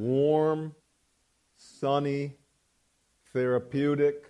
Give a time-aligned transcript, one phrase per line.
[0.00, 0.74] warm,
[1.56, 2.32] sunny,
[3.32, 4.24] therapeutic,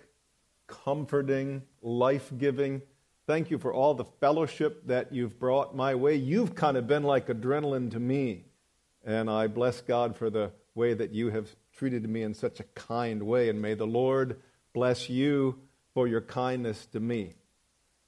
[0.67, 2.81] comforting, life giving.
[3.27, 6.15] Thank you for all the fellowship that you've brought my way.
[6.15, 8.45] You've kind of been like adrenaline to me.
[9.05, 12.63] And I bless God for the way that you have treated me in such a
[12.75, 13.49] kind way.
[13.49, 14.39] And may the Lord
[14.73, 15.59] bless you
[15.93, 17.33] for your kindness to me.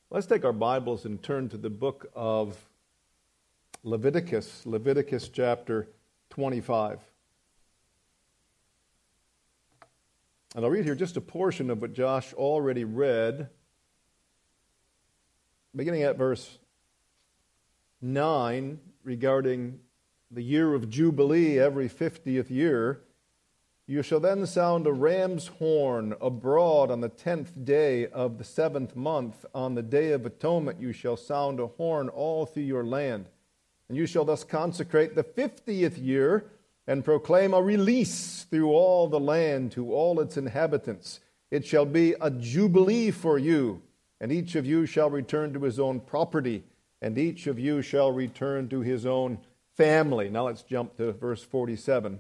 [0.09, 2.57] Let's take our Bibles and turn to the book of
[3.84, 5.88] Leviticus, Leviticus chapter
[6.30, 7.00] 25.
[10.55, 13.49] And I'll read here just a portion of what Josh already read,
[15.75, 16.59] beginning at verse
[18.02, 19.80] 9 regarding
[20.30, 23.02] the year of Jubilee every 50th year.
[23.88, 28.95] You shall then sound a ram's horn abroad on the tenth day of the seventh
[28.95, 29.45] month.
[29.55, 33.25] On the day of atonement, you shall sound a horn all through your land.
[33.89, 36.52] And you shall thus consecrate the fiftieth year
[36.88, 41.20] and proclaim a release through all the land to all its inhabitants.
[41.50, 43.81] It shall be a jubilee for you,
[44.20, 46.64] and each of you shall return to his own property,
[47.02, 49.38] and each of you shall return to his own
[49.75, 50.30] family.
[50.30, 52.20] Now let's jump to verse 47.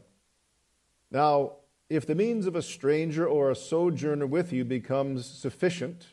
[1.11, 1.53] Now,
[1.89, 6.07] if the means of a stranger or a sojourner with you becomes sufficient,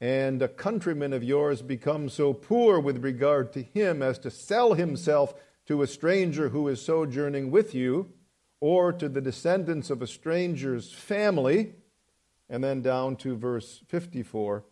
[0.00, 4.74] and a countryman of yours becomes so poor with regard to him as to sell
[4.74, 5.34] himself
[5.66, 8.12] to a stranger who is sojourning with you,
[8.60, 11.74] or to the descendants of a stranger's family,
[12.48, 14.64] and then down to verse 54.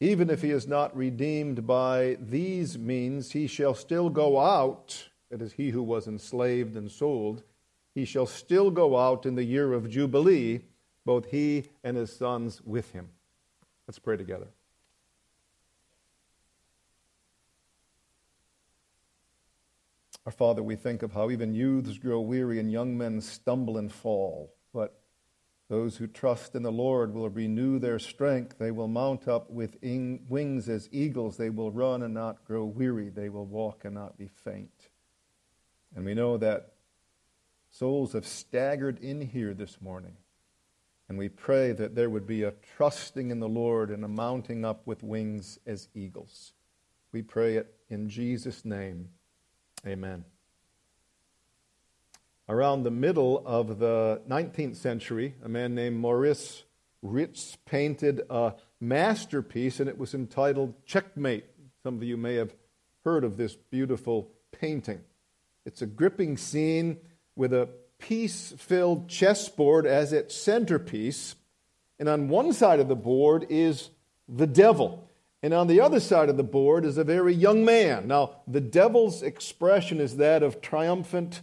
[0.00, 5.42] Even if he is not redeemed by these means, he shall still go out, that
[5.42, 7.42] is, he who was enslaved and sold,
[7.94, 10.62] he shall still go out in the year of Jubilee,
[11.04, 13.10] both he and his sons with him.
[13.86, 14.48] Let's pray together.
[20.30, 23.92] Our Father, we think of how even youths grow weary and young men stumble and
[23.92, 24.54] fall.
[24.72, 25.00] But
[25.68, 28.56] those who trust in the Lord will renew their strength.
[28.56, 31.36] They will mount up with wings as eagles.
[31.36, 33.08] They will run and not grow weary.
[33.08, 34.90] They will walk and not be faint.
[35.96, 36.74] And we know that
[37.68, 40.14] souls have staggered in here this morning.
[41.08, 44.64] And we pray that there would be a trusting in the Lord and a mounting
[44.64, 46.52] up with wings as eagles.
[47.10, 49.08] We pray it in Jesus' name.
[49.86, 50.24] Amen.
[52.48, 56.64] Around the middle of the 19th century, a man named Maurice
[57.02, 61.44] Ritz painted a masterpiece, and it was entitled Checkmate.
[61.82, 62.54] Some of you may have
[63.04, 65.00] heard of this beautiful painting.
[65.64, 66.98] It's a gripping scene
[67.36, 67.68] with a
[67.98, 71.36] piece filled chessboard as its centerpiece,
[71.98, 73.90] and on one side of the board is
[74.28, 75.09] the devil.
[75.42, 78.06] And on the other side of the board is a very young man.
[78.08, 81.40] Now, the devil's expression is that of triumphant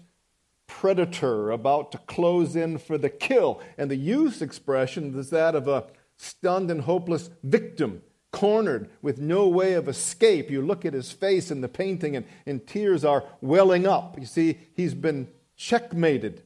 [0.67, 3.61] predator about to close in for the kill.
[3.77, 9.47] And the youth's expression is that of a stunned and hopeless victim, cornered with no
[9.47, 10.51] way of escape.
[10.51, 14.19] You look at his face in the painting, and, and tears are welling up.
[14.19, 16.43] You see, he's been checkmated.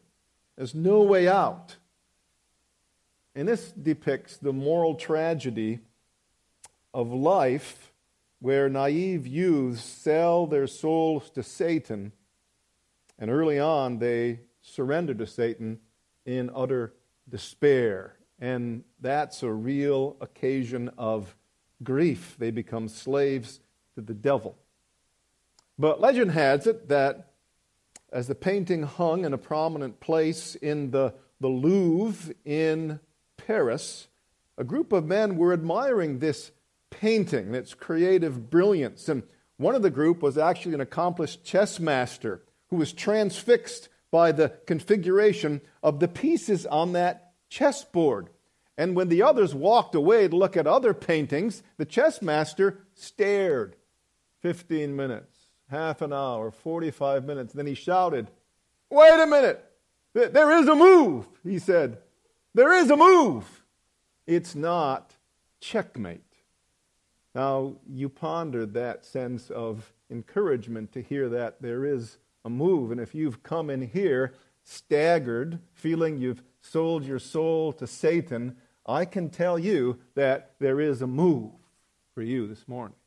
[0.56, 1.76] There's no way out.
[3.34, 5.80] And this depicts the moral tragedy
[6.94, 7.92] of life
[8.40, 12.12] where naive youths sell their souls to Satan,
[13.20, 15.80] and early on they surrender to Satan
[16.26, 16.94] in utter
[17.30, 18.16] despair.
[18.40, 21.36] And that's a real occasion of
[21.84, 22.36] grief.
[22.40, 23.60] They become slaves
[23.96, 24.58] to the devil.
[25.78, 27.34] But legend has it that
[28.12, 33.00] as the painting hung in a prominent place in the, the Louvre in
[33.38, 34.08] Paris,
[34.58, 36.52] a group of men were admiring this
[36.92, 39.10] painting, and its creative brilliance.
[39.10, 39.24] And
[39.58, 44.50] one of the group was actually an accomplished chess master who was transfixed by the
[44.68, 48.30] configuration of the pieces on that chessboard.
[48.78, 53.76] And when the others walked away to look at other paintings, the chess master stared
[54.42, 57.54] 15 minutes, half an hour, 45 minutes.
[57.54, 58.30] Then he shouted,
[58.90, 59.64] Wait a minute!
[60.14, 62.00] There is a move, he said.
[62.54, 63.64] There is a move.
[64.28, 65.16] It's not
[65.62, 66.31] checkmate.
[67.34, 72.92] Now, you pondered that sense of encouragement to hear that there is a move.
[72.92, 74.34] And if you've come in here
[74.64, 81.02] staggered, feeling you've sold your soul to Satan, I can tell you that there is
[81.02, 81.52] a move
[82.14, 82.98] for you this morning.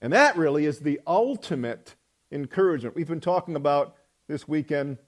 [0.00, 1.94] And that really is the ultimate
[2.32, 2.96] encouragement.
[2.96, 3.96] We've been talking about
[4.28, 4.98] this weekend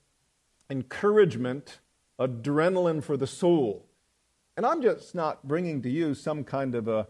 [0.69, 1.81] encouragement,
[2.19, 3.87] adrenaline for the soul.
[4.57, 7.09] And I'm just not bringing to you some kind of a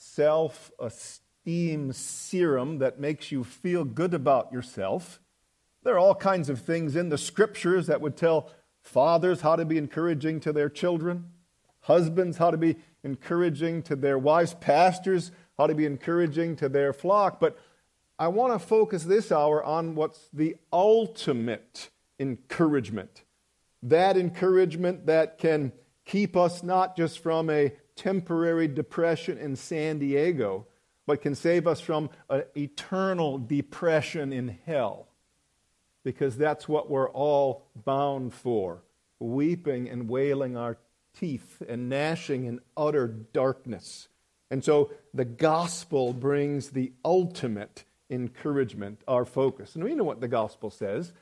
[0.00, 5.20] self esteem serum that makes you feel good about yourself.
[5.82, 8.50] There are all kinds of things in the scriptures that would tell
[8.82, 11.26] fathers how to be encouraging to their children,
[11.80, 16.94] husbands how to be encouraging to their wives, pastors how to be encouraging to their
[16.94, 17.38] flock.
[17.38, 17.58] But
[18.18, 23.24] I want to focus this hour on what's the ultimate encouragement.
[23.82, 25.72] That encouragement that can
[26.06, 30.66] keep us not just from a temporary depression in San Diego,
[31.06, 35.06] but can save us from an eternal depression in hell.
[36.02, 38.82] Because that's what we're all bound for
[39.18, 40.78] weeping and wailing our
[41.18, 44.08] teeth and gnashing in utter darkness.
[44.50, 49.74] And so the gospel brings the ultimate encouragement, our focus.
[49.74, 51.12] And we know what the gospel says.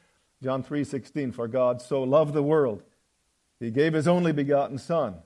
[0.40, 2.84] John 3:16 For God so loved the world
[3.58, 5.16] he gave his only begotten son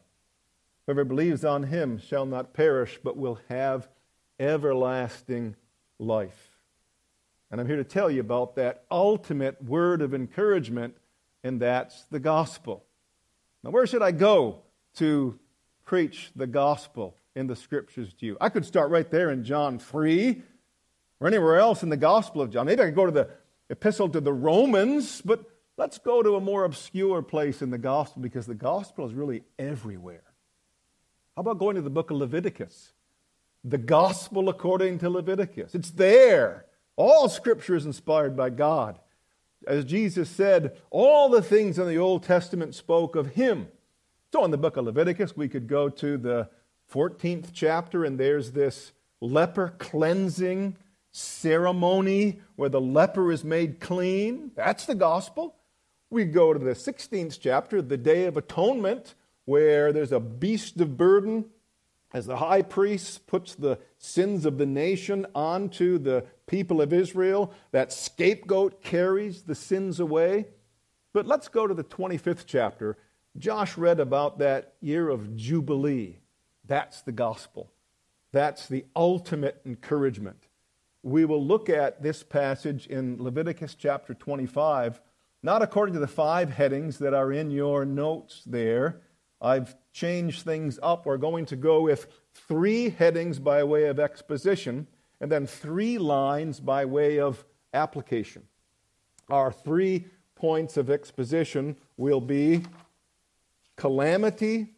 [0.87, 3.89] whoever believes on him shall not perish but will have
[4.39, 5.57] everlasting
[5.99, 6.51] life.
[7.51, 10.97] And I'm here to tell you about that ultimate word of encouragement
[11.45, 12.85] and that's the gospel.
[13.63, 14.63] Now where should I go
[14.97, 15.39] to
[15.85, 18.37] preach the gospel in the scriptures to you?
[18.41, 20.43] I could start right there in John 3
[21.23, 22.67] or anywhere else in the Gospel of John.
[22.67, 23.29] Maybe I could go to the
[23.71, 25.45] epistle to the Romans, but
[25.77, 29.45] let's go to a more obscure place in the Gospel because the Gospel is really
[29.57, 30.25] everywhere.
[31.37, 32.93] How about going to the book of Leviticus?
[33.65, 35.75] The Gospel according to Leviticus.
[35.75, 36.67] It's there.
[36.97, 38.99] All Scripture is inspired by God.
[39.67, 43.69] As Jesus said, all the things in the Old Testament spoke of Him.
[44.31, 46.51] So in the book of Leviticus, we could go to the
[46.93, 50.77] 14th chapter, and there's this leper cleansing
[51.13, 54.51] ceremony where the leper is made clean.
[54.55, 55.55] That's the gospel.
[56.11, 59.15] We go to the 16th chapter, the Day of Atonement,
[59.53, 61.45] where there's a beast of burden
[62.15, 67.53] as the high priest puts the sins of the nation onto the people of Israel.
[67.71, 70.47] That scapegoat carries the sins away.
[71.13, 72.97] But let's go to the 25th chapter.
[73.37, 76.17] Josh read about that year of Jubilee.
[76.67, 77.71] That's the gospel.
[78.33, 80.47] That's the ultimate encouragement
[81.03, 85.01] we will look at this passage in Leviticus chapter 25,
[85.43, 89.01] not according to the five headings that are in your notes there.
[89.43, 91.05] I've changed things up.
[91.05, 94.87] We're going to go with three headings by way of exposition
[95.21, 97.45] and then three lines by way of
[97.75, 98.45] application.
[99.29, 102.63] Our three points of exposition will be
[103.77, 104.75] calamity,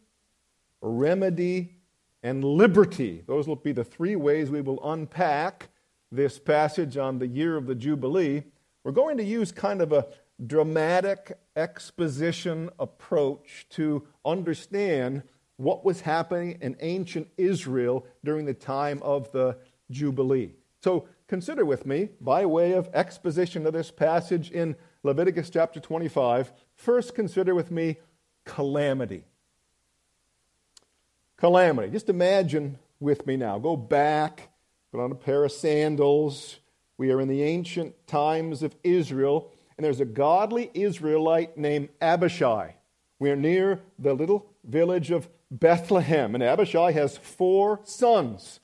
[0.81, 1.75] remedy,
[2.23, 3.23] and liberty.
[3.27, 5.69] Those will be the three ways we will unpack
[6.11, 8.43] this passage on the year of the Jubilee,
[8.83, 10.07] we're going to use kind of a
[10.43, 15.23] dramatic exposition approach to understand
[15.57, 19.57] what was happening in ancient Israel during the time of the
[19.89, 20.51] Jubilee.
[20.81, 26.51] So consider with me, by way of exposition of this passage in Leviticus chapter 25,
[26.75, 27.97] first consider with me
[28.43, 29.23] calamity.
[31.37, 31.91] Calamity.
[31.91, 33.59] Just imagine with me now.
[33.59, 34.49] Go back
[34.95, 36.59] put on a pair of sandals.
[36.97, 42.75] We are in the ancient times of Israel, and there's a godly Israelite named Abishai.
[43.19, 48.59] We're near the little village of Bethlehem, and Abishai has four sons.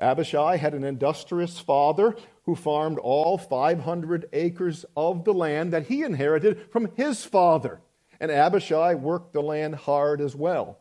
[0.00, 6.02] Abishai had an industrious father who farmed all 500 acres of the land that he
[6.02, 7.80] inherited from his father.
[8.20, 10.78] And Abishai worked the land hard as well.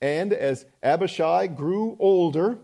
[0.00, 2.58] And as Abishai grew older,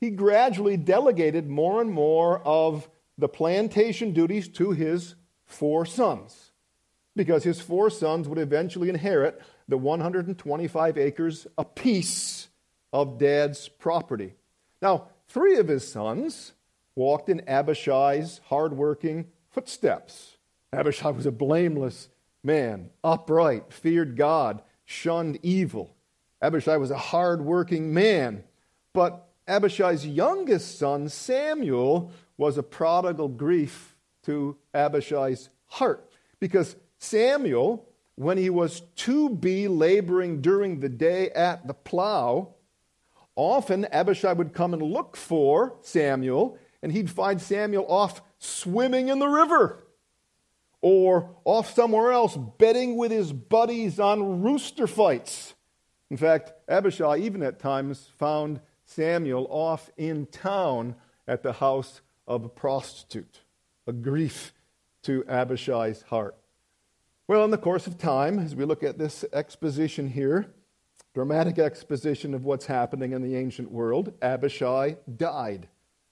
[0.00, 2.88] he gradually delegated more and more of
[3.18, 5.14] the plantation duties to his
[5.48, 6.52] four sons
[7.16, 12.48] because his four sons would eventually inherit the 125 acres apiece
[12.92, 14.34] of dad's property.
[14.80, 16.52] Now, three of his sons
[16.94, 20.36] walked in Abishai's hardworking footsteps.
[20.72, 22.08] Abishai was a blameless
[22.44, 25.96] man, upright, feared God, shunned evil.
[26.40, 28.44] Abishai was a hardworking man,
[28.92, 33.96] but Abishai's youngest son, Samuel, was a prodigal grief
[34.28, 41.66] to Abishai's heart because Samuel, when he was to be laboring during the day at
[41.66, 42.54] the plow,
[43.34, 49.18] often Abishai would come and look for Samuel, and he'd find Samuel off swimming in
[49.18, 49.82] the river
[50.82, 55.54] or off somewhere else betting with his buddies on rooster fights.
[56.10, 62.44] In fact, Abishai even at times found Samuel off in town at the house of
[62.44, 63.40] a prostitute,
[63.88, 64.52] a grief
[65.02, 66.36] to Abishai's heart.
[67.26, 70.52] Well, in the course of time, as we look at this exposition here,
[71.14, 75.68] dramatic exposition of what's happening in the ancient world, Abishai died,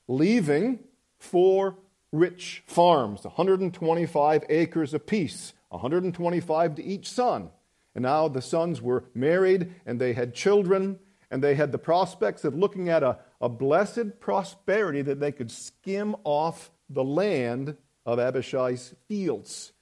[0.09, 0.81] leaving
[1.19, 1.77] four
[2.13, 7.51] rich farms, 125 acres apiece, 125 to each son.
[7.95, 10.99] And now the sons were married and they had children
[11.31, 15.51] and they had the prospects of looking at a, a blessed prosperity that they could
[15.51, 19.73] skim off the land of Abishai's fields.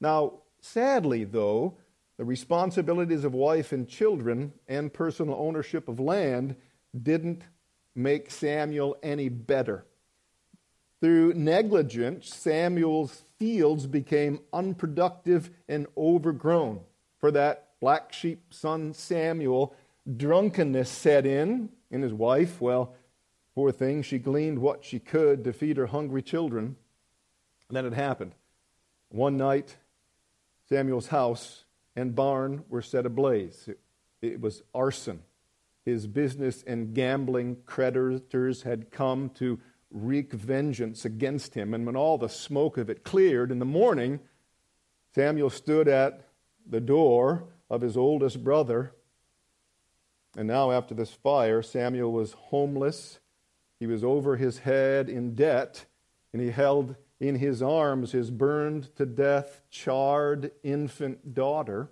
[0.00, 1.76] Now, sadly, though,
[2.16, 6.56] the responsibilities of wife and children and personal ownership of land
[7.00, 7.42] didn't
[7.94, 9.86] make Samuel any better.
[11.00, 16.80] Through negligence, Samuel's fields became unproductive and overgrown.
[17.18, 19.74] For that black sheep son Samuel,
[20.16, 22.94] drunkenness set in, and his wife, well,
[23.54, 26.76] poor thing, she gleaned what she could to feed her hungry children.
[27.68, 28.32] And then it happened.
[29.08, 29.76] One night,
[30.68, 31.64] Samuel's house
[31.96, 33.68] and barn were set ablaze.
[33.68, 33.80] It,
[34.22, 35.22] it was arson.
[35.84, 39.58] His business and gambling creditors had come to
[39.90, 41.74] wreak vengeance against him.
[41.74, 44.20] And when all the smoke of it cleared in the morning,
[45.14, 46.28] Samuel stood at
[46.68, 48.92] the door of his oldest brother.
[50.36, 53.18] And now, after this fire, Samuel was homeless.
[53.80, 55.86] He was over his head in debt,
[56.32, 61.88] and he held in his arms his burned to death, charred infant daughter.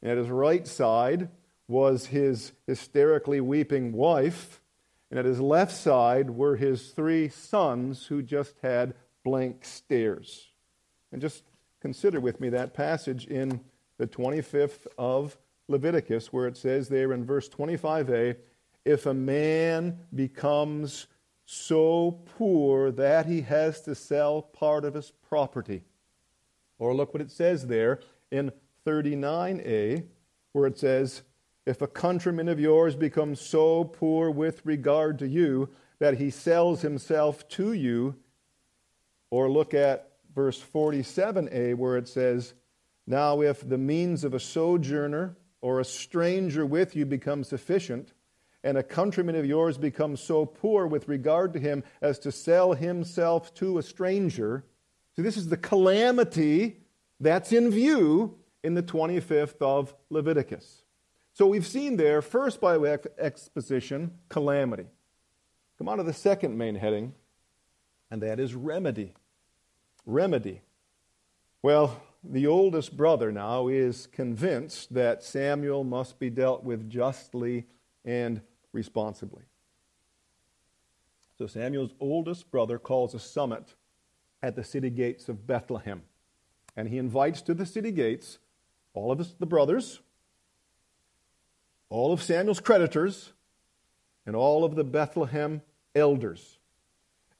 [0.00, 1.28] And at his right side
[1.66, 4.60] was his hysterically weeping wife,
[5.10, 10.50] and at his left side were his three sons who just had blank stares.
[11.12, 11.42] And just
[11.80, 13.60] consider with me that passage in
[13.98, 15.36] the 25th of
[15.66, 18.36] Leviticus, where it says there in verse 25a
[18.84, 21.06] if a man becomes
[21.44, 25.82] so poor that he has to sell part of his property.
[26.78, 28.52] Or look what it says there in
[28.86, 30.04] 39a,
[30.52, 31.22] where it says,
[31.66, 36.82] If a countryman of yours becomes so poor with regard to you that he sells
[36.82, 38.14] himself to you,
[39.30, 42.54] or look at verse 47a, where it says,
[43.06, 48.12] Now if the means of a sojourner or a stranger with you become sufficient,
[48.62, 52.74] and a countryman of yours becomes so poor with regard to him as to sell
[52.74, 54.64] himself to a stranger.
[55.16, 56.78] So, this is the calamity
[57.18, 60.82] that's in view in the 25th of Leviticus.
[61.32, 64.86] So, we've seen there, first by way of exposition, calamity.
[65.78, 67.14] Come on to the second main heading,
[68.10, 69.14] and that is remedy.
[70.04, 70.60] Remedy.
[71.62, 77.66] Well, the oldest brother now is convinced that Samuel must be dealt with justly
[78.04, 79.42] and responsibly.
[81.38, 83.74] So Samuel's oldest brother calls a summit
[84.42, 86.02] at the city gates of Bethlehem.
[86.76, 88.38] And he invites to the city gates
[88.94, 90.00] all of the brothers,
[91.88, 93.32] all of Samuel's creditors,
[94.26, 95.62] and all of the Bethlehem
[95.94, 96.58] elders.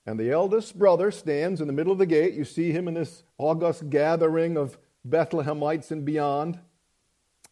[0.06, 2.34] And the eldest brother stands in the middle of the gate.
[2.34, 6.58] You see him in this august gathering of Bethlehemites and beyond.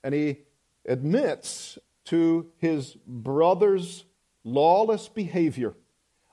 [0.02, 0.38] And he
[0.86, 1.78] admits
[2.08, 4.04] to his brother's
[4.44, 5.74] lawless behavior.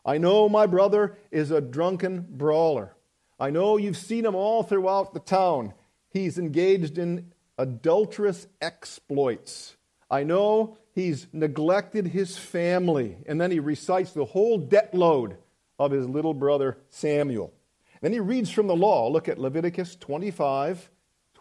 [0.06, 2.96] I know my brother is a drunken brawler.
[3.40, 5.74] I know you've seen him all throughout the town.
[6.10, 9.76] He's engaged in adulterous exploits.
[10.10, 13.18] I know he's neglected his family.
[13.26, 15.38] And then he recites the whole debt load
[15.78, 17.54] of his little brother Samuel.
[18.02, 19.10] Then he reads from the law.
[19.10, 20.90] Look at Leviticus 25,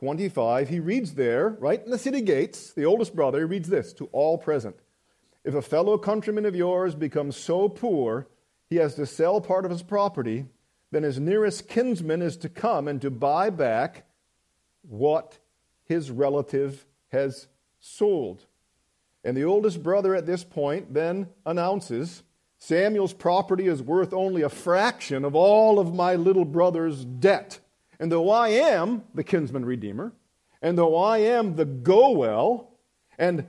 [0.05, 3.95] 25, he reads there, right in the city gates, the oldest brother, he reads this
[3.95, 4.77] to all present.
[5.45, 8.29] If a fellow countryman of yours becomes so poor
[8.69, 10.45] he has to sell part of his property,
[10.91, 14.05] then his nearest kinsman is to come and to buy back
[14.83, 15.39] what
[15.87, 17.49] his relative has
[17.81, 18.45] sold.
[19.25, 22.25] And the oldest brother at this point then announces
[22.59, 27.59] Samuel's property is worth only a fraction of all of my little brother's debt.
[27.99, 30.13] And though I am the kinsman redeemer,
[30.61, 32.71] and though I am the Goel,
[33.19, 33.47] and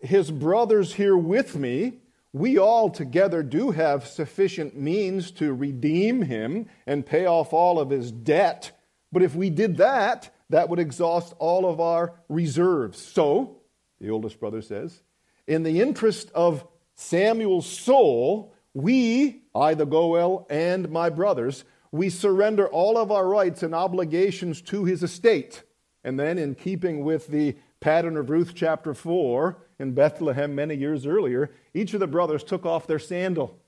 [0.00, 1.98] his brothers here with me,
[2.32, 7.90] we all together do have sufficient means to redeem him and pay off all of
[7.90, 8.72] his debt.
[9.10, 13.00] But if we did that, that would exhaust all of our reserves.
[13.00, 13.58] So,
[14.00, 15.02] the oldest brother says,
[15.46, 16.64] in the interest of
[16.94, 23.62] Samuel's soul, we, I the Goel, and my brothers, we surrender all of our rights
[23.62, 25.62] and obligations to his estate.
[26.04, 31.06] And then, in keeping with the pattern of Ruth chapter 4 in Bethlehem many years
[31.06, 33.58] earlier, each of the brothers took off their sandal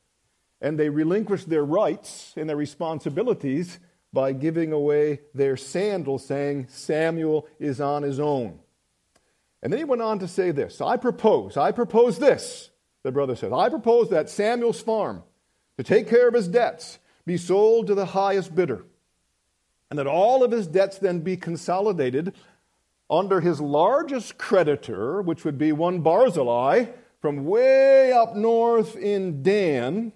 [0.63, 3.81] and they relinquished their rights and their responsibilities
[4.13, 8.61] by giving away their sandal, saying, Samuel is on his own.
[9.63, 12.71] And then he went on to say this I propose, I propose this,
[13.03, 13.53] the brother says.
[13.53, 15.23] I propose that Samuel's farm,
[15.77, 18.85] to take care of his debts, be sold to the highest bidder,
[19.91, 22.35] and that all of his debts then be consolidated
[23.11, 26.87] under his largest creditor, which would be one Barzillai
[27.21, 30.13] from way up north in Dan,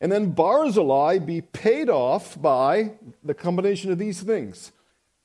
[0.00, 4.72] and then Barzillai be paid off by the combination of these things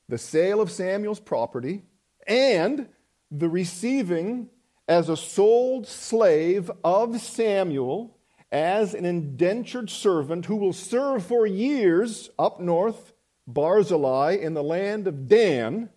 [0.07, 1.83] the sale of Samuel's property
[2.25, 2.87] and
[3.31, 4.49] the receiving
[4.87, 8.17] as a sold slave of Samuel
[8.51, 13.13] as an indentured servant who will serve for years up north,
[13.47, 15.89] Barzillai, in the land of Dan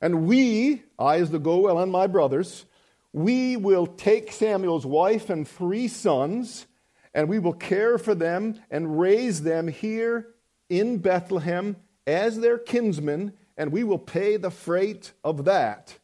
[0.00, 2.64] and we, I as the Goel and my brothers,
[3.12, 6.66] we will take Samuel's wife and three sons,
[7.12, 10.28] and we will care for them and raise them here
[10.68, 15.98] in Bethlehem as their kinsmen, and we will pay the freight of that.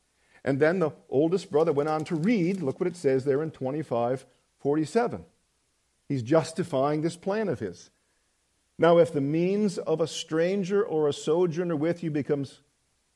[0.45, 3.51] And then the oldest brother went on to read, look what it says there in
[3.51, 4.27] 25
[4.59, 5.25] 47.
[6.09, 7.91] He's justifying this plan of his.
[8.79, 12.61] Now, if the means of a stranger or a sojourner with you becomes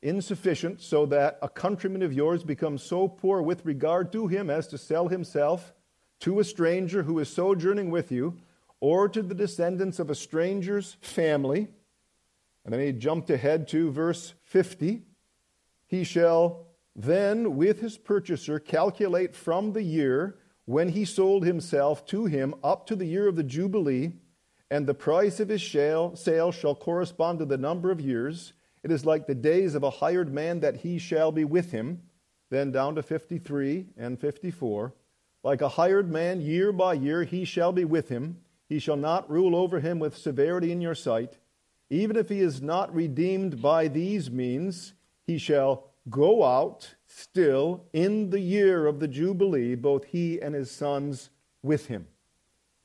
[0.03, 4.67] insufficient, so that a countryman of yours becomes so poor with regard to him as
[4.69, 5.75] to sell himself
[6.21, 8.39] to a stranger who is sojourning with you,
[8.81, 11.69] or to the descendants of a stranger's family.
[12.65, 15.03] And then he jumped ahead to verse 50.
[15.87, 16.67] He shall
[16.97, 20.37] then, with his purchaser, calculate from the year
[20.71, 24.12] when he sold himself to him up to the year of the Jubilee,
[24.71, 29.05] and the price of his sale shall correspond to the number of years it is
[29.05, 32.03] like the days of a hired man that he shall be with him.
[32.50, 34.95] Then down to 53 and 54.
[35.43, 38.39] Like a hired man, year by year, he shall be with him.
[38.69, 41.39] He shall not rule over him with severity in your sight.
[41.91, 44.95] Even if he is not redeemed by these means,
[45.27, 50.71] he shall go out still in the year of the Jubilee, both he and his
[50.71, 51.30] sons
[51.62, 52.07] with him.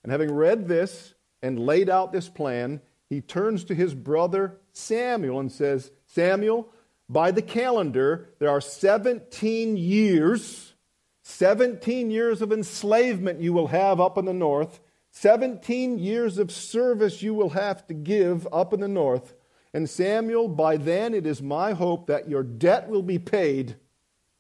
[0.03, 5.39] And having read this and laid out this plan, he turns to his brother Samuel
[5.39, 6.69] and says, Samuel,
[7.07, 10.73] by the calendar, there are 17 years,
[11.21, 14.79] 17 years of enslavement you will have up in the north,
[15.11, 19.34] 17 years of service you will have to give up in the north.
[19.75, 23.75] And Samuel, by then it is my hope that your debt will be paid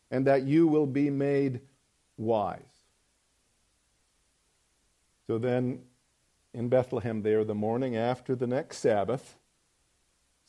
[0.09, 1.59] and that you will be made
[2.15, 2.61] wise.
[5.27, 5.81] So then
[6.53, 9.35] in Bethlehem there the morning after the next Sabbath,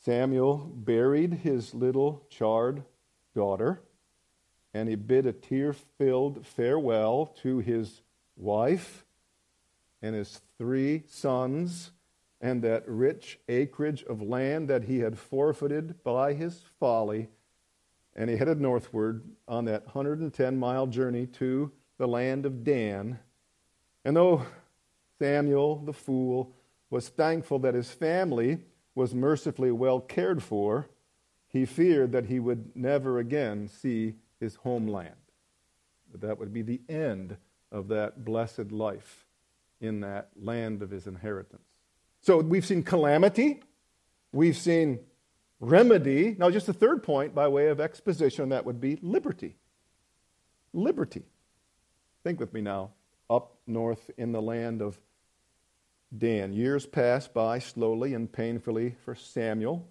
[0.05, 2.81] Samuel buried his little charred
[3.35, 3.81] daughter,
[4.73, 8.03] and he bid a tear filled farewell to his
[8.37, 9.03] wife
[10.01, 11.91] and his three sons
[12.39, 17.29] and that rich acreage of land that he had forfeited by his folly.
[18.15, 23.19] And he headed northward on that 110 mile journey to the land of Dan.
[24.05, 24.45] And though
[25.19, 26.53] Samuel, the fool,
[26.89, 28.59] was thankful that his family
[28.95, 30.89] was mercifully well cared for,
[31.47, 35.15] he feared that he would never again see his homeland.
[36.11, 37.37] That that would be the end
[37.71, 39.25] of that blessed life
[39.79, 41.61] in that land of his inheritance.
[42.27, 43.61] So we've seen calamity,
[44.33, 44.99] we've seen
[45.61, 46.35] remedy.
[46.37, 49.55] Now, just a third point by way of exposition that would be liberty.
[50.73, 51.23] Liberty.
[52.25, 52.91] Think with me now.
[53.29, 54.99] Up north in the land of
[56.17, 56.51] Dan.
[56.51, 59.87] Years passed by slowly and painfully for Samuel.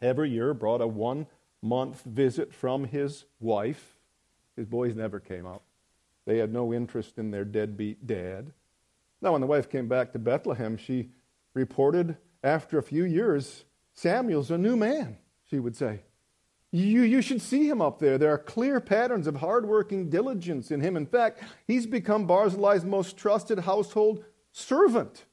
[0.00, 1.26] Every year brought a one
[1.60, 3.98] month visit from his wife.
[4.56, 5.64] His boys never came up.
[6.24, 8.50] They had no interest in their deadbeat dad.
[9.20, 11.10] Now, when the wife came back to Bethlehem, she
[11.54, 16.00] reported after a few years, Samuel's a new man, she would say.
[16.72, 18.16] You, you should see him up there.
[18.16, 20.96] There are clear patterns of hardworking diligence in him.
[20.96, 25.24] In fact, he's become Barzillai's most trusted household servant.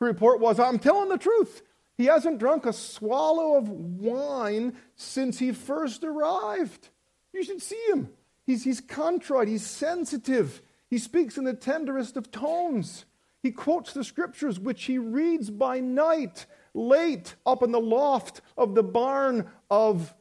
[0.00, 1.62] Her report was I'm telling the truth.
[1.96, 6.88] He hasn't drunk a swallow of wine since he first arrived.
[7.32, 8.08] You should see him.
[8.44, 13.06] He's, he's contrite, he's sensitive, he speaks in the tenderest of tones.
[13.44, 18.74] He quotes the scriptures, which he reads by night, late up in the loft of
[18.74, 20.14] the barn of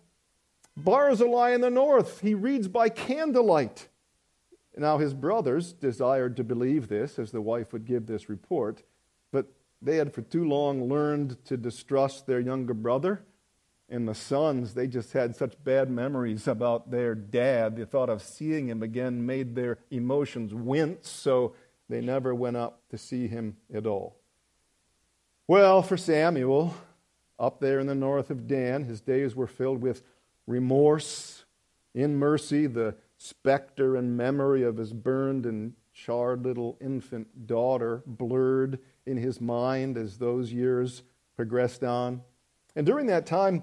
[0.75, 2.19] Barzillai in the north.
[2.19, 3.88] He reads by candlelight.
[4.75, 8.83] Now, his brothers desired to believe this, as the wife would give this report,
[9.31, 9.45] but
[9.81, 13.23] they had for too long learned to distrust their younger brother.
[13.88, 17.77] And the sons, they just had such bad memories about their dad.
[17.77, 21.53] The thought of seeing him again made their emotions wince, so
[21.93, 24.17] they never went up to see him at all.
[25.47, 26.73] Well, for Samuel,
[27.38, 30.01] up there in the north of Dan, his days were filled with
[30.47, 31.45] remorse,
[31.93, 38.79] in mercy, the specter and memory of his burned and charred little infant daughter blurred
[39.06, 41.03] in his mind as those years
[41.36, 42.21] progressed on.
[42.75, 43.62] And during that time,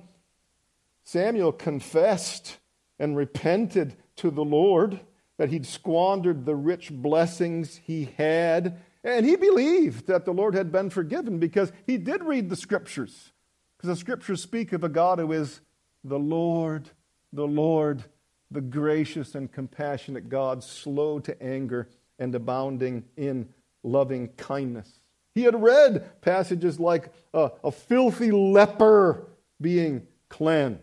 [1.03, 2.59] Samuel confessed
[3.01, 5.01] and repented to the Lord
[5.41, 8.79] that he'd squandered the rich blessings he had.
[9.03, 13.33] And he believed that the Lord had been forgiven because he did read the scriptures.
[13.79, 15.63] Because the scriptures speak of a God who is
[16.05, 16.91] the Lord,
[17.33, 18.05] the Lord,
[18.51, 23.49] the gracious and compassionate God, slow to anger and abounding in
[23.83, 25.01] loving kindness.
[25.35, 29.27] He had read passages like a, a filthy leper
[29.59, 30.83] being cleansed,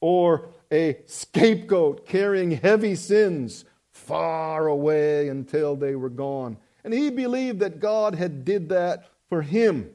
[0.00, 6.58] or a scapegoat carrying heavy sins far away until they were gone.
[6.82, 9.90] And he believed that God had did that for him.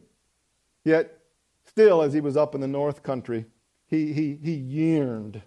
[0.83, 1.19] Yet,
[1.65, 3.45] still, as he was up in the north country,
[3.85, 5.41] he, he, he yearned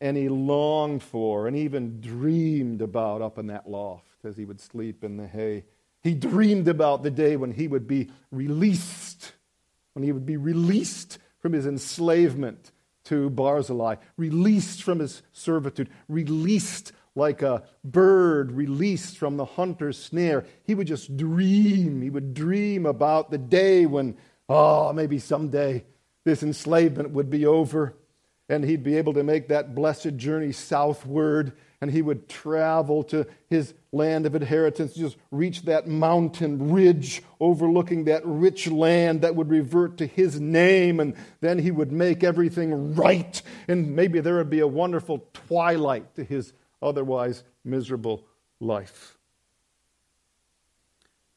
[0.00, 4.60] and he longed for and even dreamed about up in that loft as he would
[4.60, 5.64] sleep in the hay.
[6.02, 9.32] He dreamed about the day when he would be released,
[9.92, 12.72] when he would be released from his enslavement
[13.04, 20.46] to Barzillai, released from his servitude, released like a bird released from the hunter's snare.
[20.64, 22.02] He would just dream.
[22.02, 24.16] He would dream about the day when,
[24.48, 25.84] oh, maybe someday
[26.24, 27.94] this enslavement would be over
[28.48, 33.26] and he'd be able to make that blessed journey southward and he would travel to
[33.50, 39.50] his land of inheritance, just reach that mountain ridge overlooking that rich land that would
[39.50, 44.48] revert to his name, and then he would make everything right, and maybe there would
[44.48, 48.26] be a wonderful twilight to his otherwise miserable
[48.60, 49.18] life.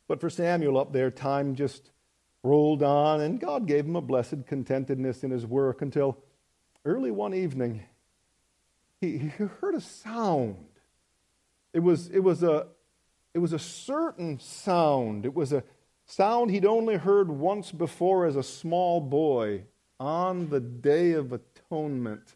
[0.07, 1.91] But for Samuel up there, time just
[2.43, 6.17] rolled on, and God gave him a blessed contentedness in his work until
[6.85, 7.83] early one evening
[9.01, 10.65] he, he heard a sound.
[11.73, 12.67] It was, it, was a,
[13.33, 15.25] it was a certain sound.
[15.25, 15.63] It was a
[16.05, 19.63] sound he'd only heard once before as a small boy
[19.99, 22.35] on the Day of Atonement,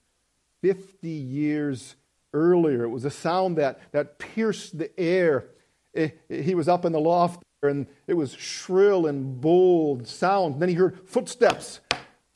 [0.62, 1.96] 50 years
[2.34, 2.84] earlier.
[2.84, 5.48] It was a sound that, that pierced the air.
[5.94, 10.62] It, it, he was up in the loft and it was shrill and bold sound.
[10.62, 11.82] Then he heard footsteps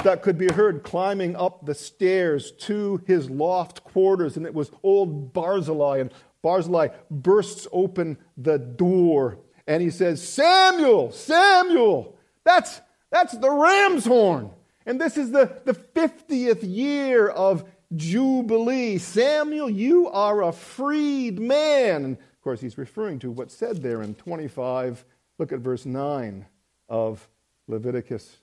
[0.03, 4.69] that could be heard climbing up the stairs to his loft quarters, and it was
[4.83, 5.99] old Barzillai.
[5.99, 14.05] And Barzillai bursts open the door and he says, Samuel, Samuel, that's, that's the ram's
[14.05, 14.51] horn.
[14.85, 17.63] And this is the, the 50th year of
[17.95, 18.97] Jubilee.
[18.97, 22.05] Samuel, you are a freed man.
[22.05, 25.05] And of course, he's referring to what's said there in 25.
[25.37, 26.45] Look at verse 9
[26.89, 27.27] of
[27.67, 28.37] Leviticus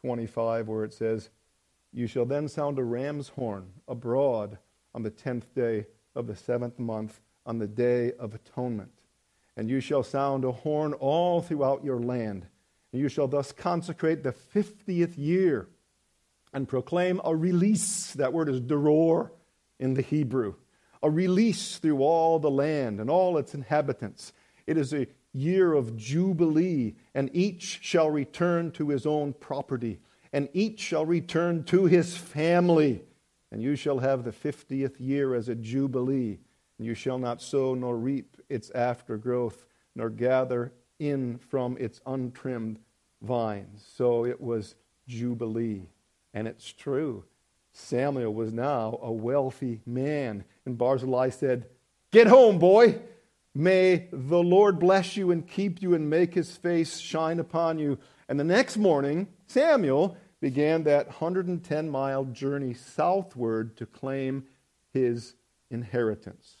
[0.00, 1.30] 25, where it says,
[1.92, 4.58] You shall then sound a ram's horn abroad
[4.94, 8.92] on the tenth day of the seventh month, on the day of atonement.
[9.56, 12.46] And you shall sound a horn all throughout your land.
[12.92, 15.68] And you shall thus consecrate the fiftieth year
[16.52, 18.12] and proclaim a release.
[18.12, 19.30] That word is deror
[19.78, 20.54] in the Hebrew.
[21.02, 24.32] A release through all the land and all its inhabitants.
[24.66, 29.98] It is a year of jubilee, and each shall return to his own property,
[30.32, 33.02] and each shall return to his family.
[33.50, 36.38] And you shall have the fiftieth year as a jubilee,
[36.78, 42.78] and you shall not sow nor reap its aftergrowth, nor gather in from its untrimmed
[43.20, 43.84] vines.
[43.96, 44.74] So it was
[45.08, 45.88] jubilee.
[46.34, 47.24] And it's true.
[47.72, 50.44] Samuel was now a wealthy man.
[50.66, 51.66] And Barzillai said,
[52.10, 53.00] Get home, boy.
[53.54, 57.98] May the Lord bless you and keep you and make his face shine upon you.
[58.28, 64.44] And the next morning, Samuel began that 110 mile journey southward to claim
[64.92, 65.34] his
[65.70, 66.56] inheritance.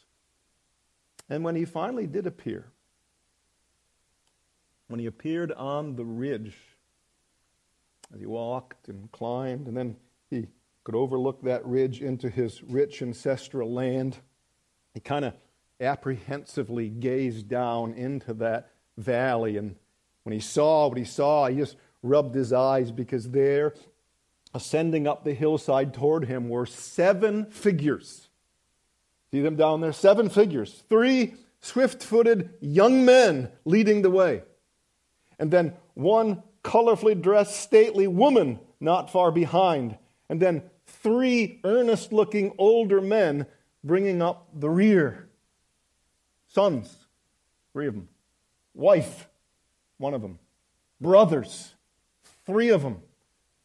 [1.30, 2.66] And when he finally did appear,
[4.88, 6.54] when he appeared on the ridge,
[8.12, 9.96] as he walked and climbed, and then
[10.30, 10.46] he
[10.84, 14.18] could overlook that ridge into his rich ancestral land,
[14.94, 15.34] he kind of
[15.80, 19.56] apprehensively gazed down into that valley.
[19.56, 19.76] And
[20.24, 23.74] when he saw what he saw, he just rubbed his eyes because there,
[24.54, 28.28] ascending up the hillside toward him, were seven figures.
[29.30, 29.92] See them down there?
[29.92, 30.84] Seven figures.
[30.88, 34.42] Three swift footed young men leading the way.
[35.38, 39.96] And then one colorfully dressed, stately woman not far behind.
[40.28, 43.46] And then three earnest looking older men
[43.84, 45.28] bringing up the rear.
[46.48, 46.96] Sons,
[47.72, 48.08] three of them.
[48.74, 49.28] Wife,
[49.98, 50.38] one of them.
[51.00, 51.74] Brothers,
[52.46, 53.02] three of them,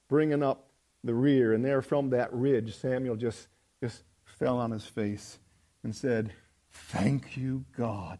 [0.07, 0.69] bringing up
[1.03, 1.53] the rear.
[1.53, 3.47] And there from that ridge, Samuel just,
[3.81, 5.39] just fell on his face
[5.83, 6.33] and said,
[6.71, 8.19] Thank you, God,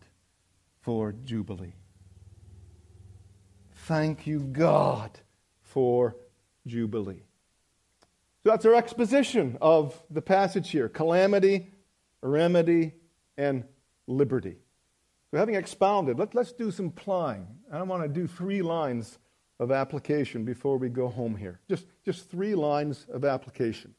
[0.81, 1.73] for Jubilee.
[3.87, 5.17] Thank you, God,
[5.61, 6.17] for
[6.65, 7.23] Jubilee.
[8.43, 11.71] So that's our exposition of the passage here calamity,
[12.21, 12.95] remedy,
[13.37, 13.63] and
[14.05, 14.57] liberty.
[15.31, 17.47] So, having expounded, let, us do some plying.
[17.71, 19.19] I want to do three lines
[19.57, 21.61] of application before we go home here.
[21.69, 23.95] Just, just three lines of application.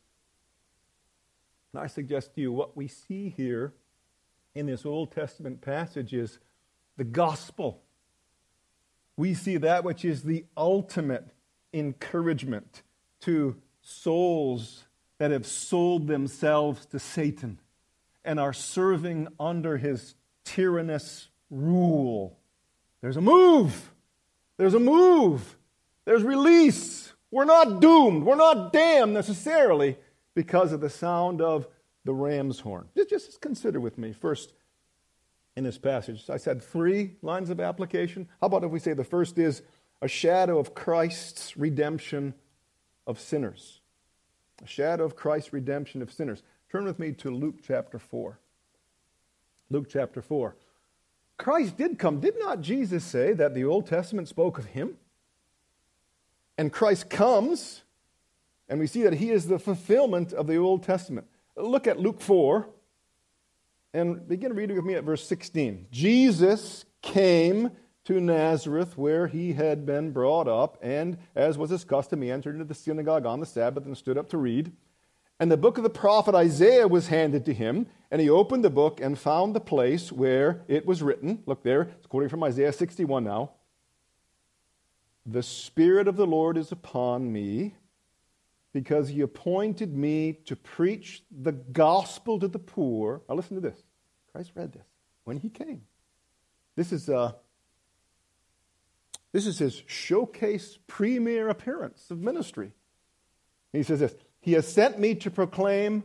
[1.72, 3.72] And I suggest to you what we see here
[4.54, 6.40] in this Old Testament passage is
[6.98, 7.84] the gospel.
[9.18, 11.26] We see that which is the ultimate
[11.74, 12.82] encouragement
[13.22, 14.84] to souls
[15.18, 17.58] that have sold themselves to Satan
[18.24, 22.38] and are serving under his tyrannous rule.
[23.00, 23.92] There's a move.
[24.56, 25.56] There's a move.
[26.04, 27.12] There's release.
[27.32, 28.22] We're not doomed.
[28.22, 29.96] We're not damned necessarily
[30.36, 31.66] because of the sound of
[32.04, 32.86] the ram's horn.
[32.96, 34.52] Just, just consider with me first
[35.58, 36.30] in this passage.
[36.30, 38.28] I said three lines of application.
[38.40, 39.62] How about if we say the first is
[40.00, 42.32] a shadow of Christ's redemption
[43.08, 43.80] of sinners?
[44.62, 46.44] A shadow of Christ's redemption of sinners.
[46.70, 48.38] Turn with me to Luke chapter 4.
[49.68, 50.54] Luke chapter 4.
[51.38, 52.20] Christ did come.
[52.20, 54.96] Did not Jesus say that the Old Testament spoke of him?
[56.56, 57.82] And Christ comes,
[58.68, 61.26] and we see that he is the fulfillment of the Old Testament.
[61.56, 62.68] Look at Luke 4
[63.94, 65.86] and begin reading with me at verse 16.
[65.90, 67.70] Jesus came
[68.04, 72.54] to Nazareth where he had been brought up, and as was his custom, he entered
[72.54, 74.72] into the synagogue on the Sabbath and stood up to read.
[75.40, 78.70] And the book of the prophet Isaiah was handed to him, and he opened the
[78.70, 81.42] book and found the place where it was written.
[81.46, 83.52] Look there, it's quoting from Isaiah 61 now.
[85.26, 87.74] The Spirit of the Lord is upon me,
[88.72, 93.22] because he appointed me to preach the gospel to the poor.
[93.28, 93.82] Now listen to this.
[94.32, 94.86] Christ read this
[95.24, 95.82] when he came.
[96.76, 97.32] This is, uh,
[99.32, 102.72] this is his showcase premier appearance of ministry.
[103.72, 106.04] He says this he has sent me to proclaim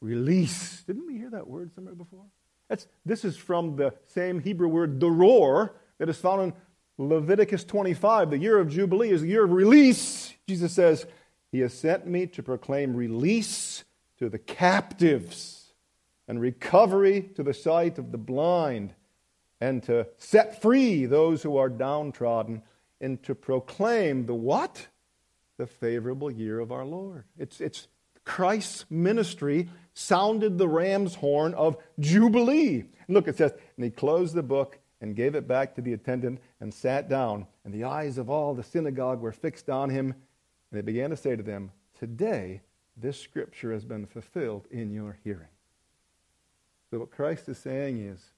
[0.00, 0.82] release.
[0.82, 2.24] Didn't we hear that word somewhere before?
[2.68, 6.52] That's, this is from the same Hebrew word, doror, that is found in
[6.98, 8.30] Leviticus 25.
[8.30, 10.32] The year of Jubilee is the year of release.
[10.48, 11.06] Jesus says,
[11.54, 13.84] He has sent me to proclaim release
[14.18, 15.72] to the captives
[16.26, 18.92] and recovery to the sight of the blind
[19.60, 22.62] and to set free those who are downtrodden
[23.00, 24.88] and to proclaim the what?
[25.56, 27.22] the favorable year of our Lord.
[27.38, 27.86] It's, it's
[28.24, 32.86] Christ's ministry sounded the ram's horn of Jubilee.
[33.06, 36.40] Look, it says, and he closed the book and gave it back to the attendant
[36.60, 37.46] and sat down.
[37.64, 40.14] And the eyes of all the synagogue were fixed on him.
[40.74, 42.60] And they began to say to them, Today
[42.96, 45.46] this scripture has been fulfilled in your hearing.
[46.90, 48.32] So what Christ is saying is,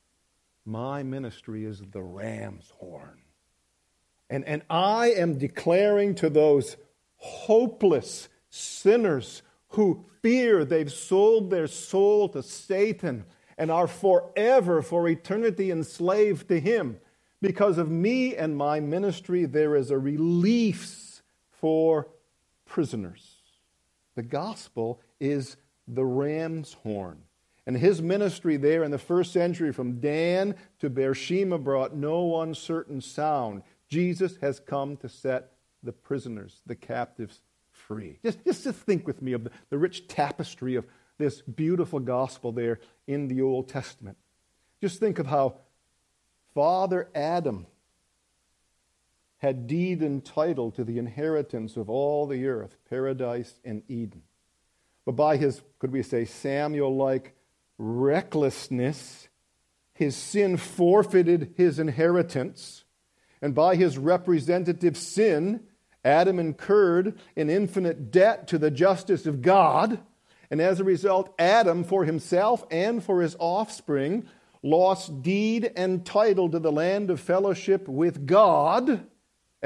[0.67, 3.23] My ministry is the ram's horn.
[4.29, 6.77] And, and I am declaring to those
[7.17, 13.25] hopeless sinners who fear they've sold their soul to Satan
[13.57, 16.99] and are forever, for eternity, enslaved to him.
[17.41, 22.09] Because of me and my ministry, there is a release for
[22.67, 23.37] prisoners.
[24.15, 25.57] The gospel is
[25.89, 27.23] the ram's horn.
[27.67, 33.01] And his ministry there in the first century, from Dan to Beersheba, brought no uncertain
[33.01, 33.63] sound.
[33.89, 35.53] Jesus has come to set
[35.83, 38.19] the prisoners, the captives free.
[38.25, 40.87] Just, just, just think with me of the, the rich tapestry of
[41.19, 44.17] this beautiful gospel there in the Old Testament.
[44.81, 45.57] Just think of how
[46.55, 47.67] Father Adam
[49.47, 54.23] had deed and title to the inheritance of all the earth, paradise and Eden.
[55.05, 57.37] But by his, could we say, Samuel like
[57.79, 59.29] recklessness,
[59.95, 62.83] his sin forfeited his inheritance.
[63.41, 65.61] And by his representative sin,
[66.05, 70.01] Adam incurred an infinite debt to the justice of God.
[70.51, 74.27] And as a result, Adam, for himself and for his offspring,
[74.65, 79.07] lost deed and title to the land of fellowship with God.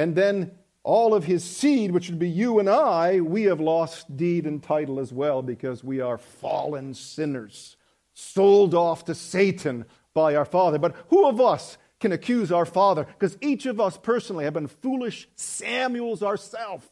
[0.00, 4.16] And then all of his seed, which would be you and I, we have lost
[4.16, 7.76] deed and title as well because we are fallen sinners,
[8.14, 9.84] sold off to Satan
[10.14, 10.78] by our Father.
[10.78, 14.68] But who of us can accuse our Father because each of us personally have been
[14.68, 16.88] foolish Samuels ourselves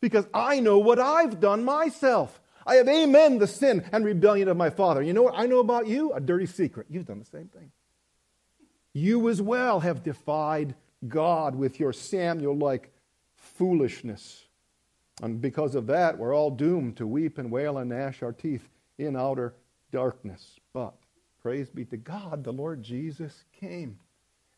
[0.00, 2.40] because I know what I've done myself.
[2.66, 5.02] I have amen the sin and rebellion of my father.
[5.02, 6.14] You know what I know about you?
[6.14, 6.86] A dirty secret.
[6.88, 7.72] You've done the same thing.
[8.94, 10.74] You as well have defied
[11.06, 12.92] God with your Samuel like
[13.36, 14.46] foolishness.
[15.22, 18.68] And because of that, we're all doomed to weep and wail and gnash our teeth
[18.98, 19.54] in outer
[19.90, 20.58] darkness.
[20.72, 20.94] But
[21.42, 23.98] praise be to God, the Lord Jesus came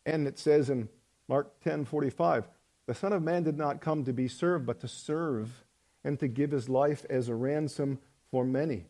[0.07, 0.88] and it says in
[1.29, 2.48] Mark 10 45,
[2.87, 5.64] The Son of Man did not come to be served, but to serve
[6.05, 7.98] and to give his life as a ransom
[8.31, 8.87] for many.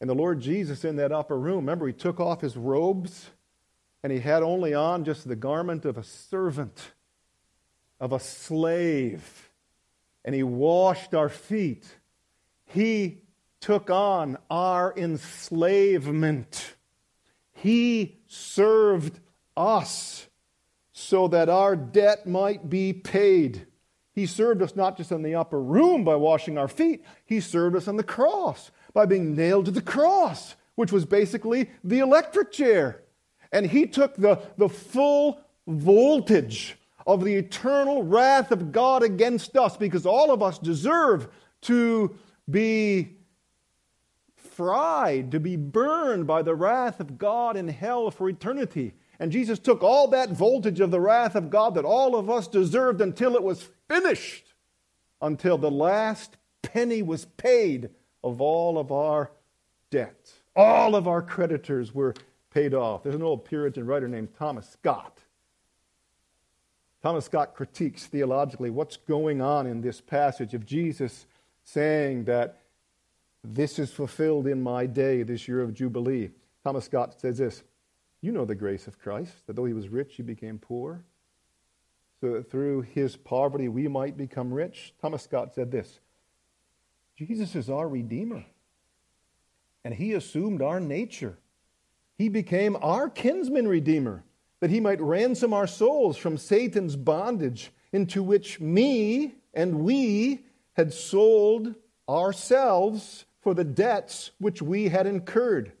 [0.00, 3.30] And the Lord Jesus in that upper room, remember, he took off his robes
[4.02, 6.92] and he had only on just the garment of a servant,
[7.98, 9.50] of a slave.
[10.24, 11.86] And he washed our feet.
[12.64, 13.22] He
[13.60, 16.74] took on our enslavement.
[17.52, 19.20] He served
[19.56, 20.26] us
[20.92, 23.66] so that our debt might be paid.
[24.12, 27.76] He served us not just in the upper room by washing our feet, He served
[27.76, 32.50] us on the cross by being nailed to the cross, which was basically the electric
[32.50, 33.02] chair.
[33.52, 39.76] And He took the, the full voltage of the eternal wrath of God against us
[39.76, 41.28] because all of us deserve
[41.62, 42.16] to
[42.48, 43.16] be
[44.36, 48.92] fried, to be burned by the wrath of God in hell for eternity.
[49.18, 52.48] And Jesus took all that voltage of the wrath of God that all of us
[52.48, 54.54] deserved until it was finished,
[55.20, 57.90] until the last penny was paid
[58.22, 59.30] of all of our
[59.90, 60.32] debt.
[60.56, 62.14] All of our creditors were
[62.50, 63.02] paid off.
[63.02, 65.18] There's an old Puritan writer named Thomas Scott.
[67.02, 71.26] Thomas Scott critiques theologically what's going on in this passage of Jesus
[71.64, 72.58] saying that
[73.42, 76.30] this is fulfilled in my day, this year of Jubilee.
[76.62, 77.62] Thomas Scott says this
[78.20, 81.04] You know the grace of Christ, that though he was rich, he became poor,
[82.20, 84.92] so that through his poverty we might become rich.
[85.00, 86.00] Thomas Scott said this
[87.16, 88.44] Jesus is our Redeemer,
[89.84, 91.38] and he assumed our nature.
[92.20, 94.24] He became our kinsman Redeemer,
[94.60, 100.92] that he might ransom our souls from Satan's bondage, into which me and we had
[100.92, 101.74] sold
[102.06, 105.72] ourselves for the debts which we had incurred,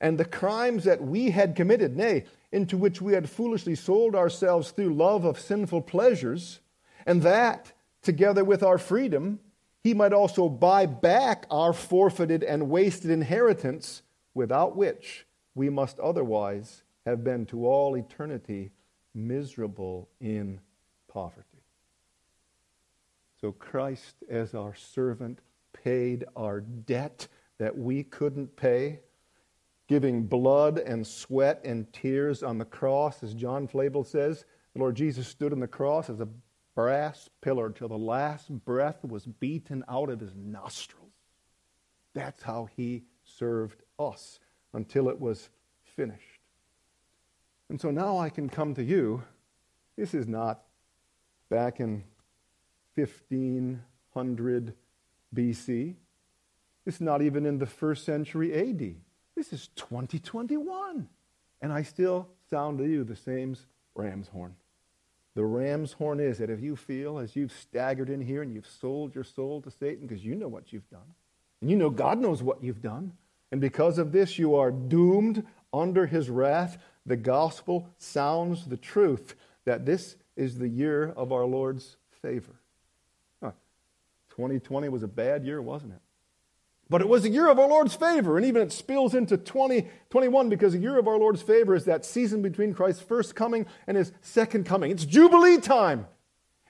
[0.00, 4.72] and the crimes that we had committed, nay, into which we had foolishly sold ourselves
[4.72, 6.58] through love of sinful pleasures,
[7.06, 7.72] and that,
[8.02, 9.38] together with our freedom,
[9.84, 14.02] he might also buy back our forfeited and wasted inheritance,
[14.34, 15.25] without which
[15.56, 18.70] we must otherwise have been to all eternity
[19.14, 20.60] miserable in
[21.08, 21.42] poverty.
[23.40, 25.40] So Christ, as our servant,
[25.72, 27.26] paid our debt
[27.58, 29.00] that we couldn't pay,
[29.88, 34.44] giving blood and sweat and tears on the cross, as John Flavel says.
[34.74, 36.28] The Lord Jesus stood on the cross as a
[36.74, 41.12] brass pillar till the last breath was beaten out of his nostrils.
[42.12, 44.38] That's how he served us
[44.76, 45.48] until it was
[45.96, 46.40] finished.
[47.70, 49.22] And so now I can come to you.
[49.96, 50.62] This is not
[51.48, 52.04] back in
[52.94, 54.74] 1500
[55.34, 55.94] BC.
[56.84, 58.96] This is not even in the first century AD.
[59.34, 61.08] This is 2021.
[61.62, 63.56] And I still sound to you the same
[63.94, 64.54] ram's horn.
[65.34, 68.66] The ram's horn is that if you feel as you've staggered in here and you've
[68.66, 71.14] sold your soul to Satan because you know what you've done,
[71.62, 73.14] and you know God knows what you've done,
[73.52, 79.34] and because of this you are doomed under his wrath, the gospel sounds the truth
[79.64, 82.56] that this is the year of our Lord's favor.
[84.36, 86.00] 2020 was a bad year, wasn't it?
[86.88, 90.48] But it was a year of our Lord's favor, and even it spills into 2021
[90.48, 93.96] because a year of our Lord's favor is that season between Christ's first coming and
[93.96, 94.92] his second coming.
[94.92, 96.06] It's Jubilee time.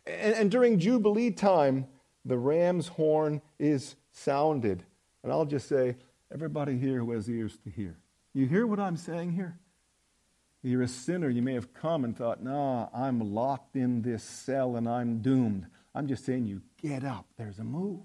[0.07, 1.87] And, and during Jubilee time,
[2.25, 4.85] the ram's horn is sounded.
[5.23, 5.97] And I'll just say,
[6.33, 7.99] everybody here who has ears to hear,
[8.35, 9.59] you hear what I'm saying here?
[10.63, 11.29] You're a sinner.
[11.29, 15.67] You may have come and thought, nah, I'm locked in this cell and I'm doomed.
[15.95, 17.27] I'm just saying you get up.
[17.37, 18.01] There's a move.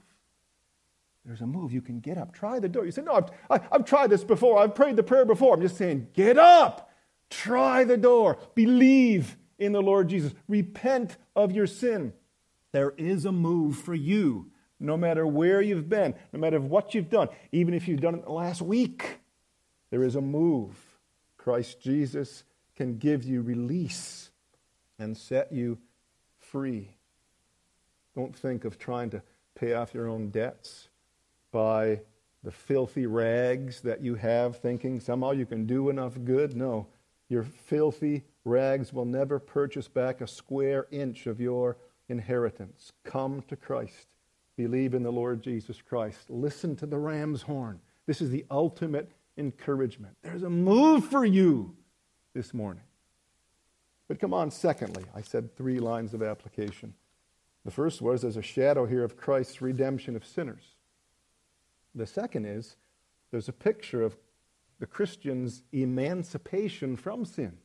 [1.26, 1.72] There's a move.
[1.72, 2.34] You can get up.
[2.34, 2.86] Try the door.
[2.86, 4.60] You say, No, I've, I, have i have tried this before.
[4.60, 5.54] I've prayed the prayer before.
[5.54, 6.92] I'm just saying, get up.
[7.30, 8.38] Try the door.
[8.56, 10.34] Believe in the Lord Jesus.
[10.48, 12.14] Repent of your sin.
[12.72, 14.52] There is a move for you,
[14.82, 18.28] no matter where you've been, no matter what you've done, even if you've done it
[18.28, 19.20] last week.
[19.92, 20.76] There is a move.
[21.38, 22.44] Christ Jesus
[22.76, 24.32] can give you release
[25.00, 25.78] and set you
[26.38, 26.96] free.
[28.16, 29.22] Don't think of trying to
[29.56, 30.90] pay off your own debts
[31.52, 32.02] by
[32.44, 36.56] the filthy rags that you have, thinking somehow you can do enough good.
[36.56, 36.88] No,
[37.30, 41.78] your filthy rags will never purchase back a square inch of your
[42.10, 42.92] inheritance.
[43.04, 44.11] Come to Christ.
[44.58, 46.30] Believe in the Lord Jesus Christ.
[46.30, 47.80] Listen to the ram's horn.
[48.06, 50.16] This is the ultimate encouragement.
[50.22, 51.76] There's a move for you
[52.34, 52.84] this morning.
[54.08, 56.94] But come on, secondly, I said three lines of application.
[57.64, 60.76] The first was there's a shadow here of Christ's redemption of sinners.
[61.96, 62.76] The second is
[63.32, 64.18] there's a picture of
[64.80, 67.58] the Christian's emancipation from sin.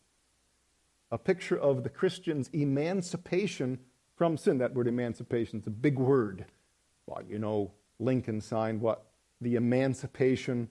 [1.11, 3.79] A picture of the Christian's emancipation
[4.17, 4.59] from sin.
[4.59, 6.45] That word emancipation is a big word.
[7.07, 9.07] Well, you know, Lincoln signed what?
[9.41, 10.69] The Emancipation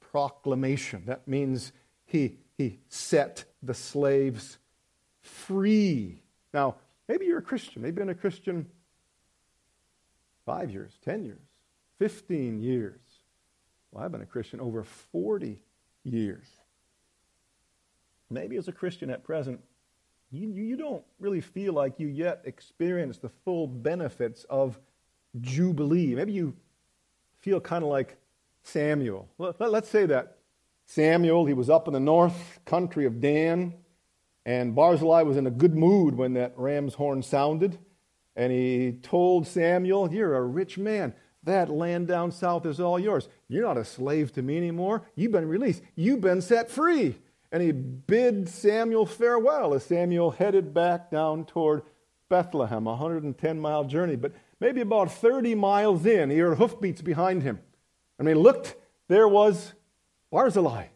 [0.00, 1.02] Proclamation.
[1.06, 1.72] That means
[2.06, 4.58] he, he set the slaves
[5.20, 6.22] free.
[6.54, 6.76] Now,
[7.08, 7.82] maybe you're a Christian.
[7.82, 8.66] Maybe you've been a Christian
[10.46, 11.42] five years, 10 years,
[11.98, 13.00] 15 years.
[13.90, 15.62] Well, I've been a Christian over 40
[16.04, 16.46] years.
[18.30, 19.60] Maybe as a Christian at present,
[20.30, 24.78] you, you don't really feel like you yet experience the full benefits of
[25.40, 26.14] Jubilee.
[26.14, 26.54] Maybe you
[27.40, 28.16] feel kind of like
[28.62, 29.28] Samuel.
[29.38, 30.38] Let, us say that
[30.84, 33.74] Samuel, he was up in the north country of Dan,
[34.44, 37.78] and Barzillai was in a good mood when that ram's horn sounded.
[38.36, 41.14] And he told Samuel, You're a rich man.
[41.44, 43.28] That land down south is all yours.
[43.48, 45.02] You're not a slave to me anymore.
[45.14, 45.82] You've been released.
[45.94, 47.16] You've been set free.
[47.50, 51.82] And he bid Samuel farewell as Samuel headed back down toward
[52.28, 54.16] Bethlehem, a 110 mile journey.
[54.16, 57.60] But maybe about 30 miles in, he heard hoofbeats behind him.
[58.18, 58.74] And he looked,
[59.08, 59.74] there was
[60.30, 60.86] Barzillai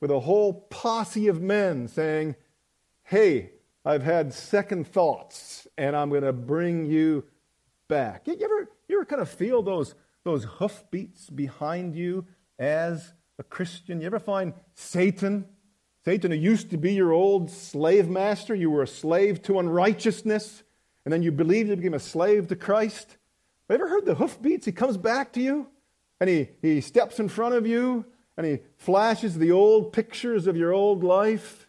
[0.00, 2.36] with a whole posse of men saying,
[3.04, 3.52] Hey,
[3.84, 7.24] I've had second thoughts and I'm going to bring you
[7.88, 8.26] back.
[8.26, 9.94] You ever, you ever kind of feel those,
[10.24, 12.26] those hoofbeats behind you
[12.58, 14.00] as a Christian?
[14.00, 15.44] You ever find Satan
[16.06, 20.62] Satan, who used to be your old slave master, you were a slave to unrighteousness,
[21.06, 23.16] and then you believed you became a slave to Christ.
[23.70, 24.66] Have you ever heard the hoofbeats?
[24.66, 25.68] He comes back to you,
[26.20, 28.04] and he, he steps in front of you,
[28.36, 31.68] and he flashes the old pictures of your old life,